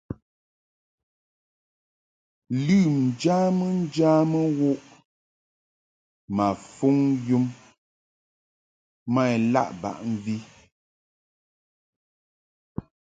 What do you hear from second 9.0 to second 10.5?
ma ilaʼ baʼ mvi.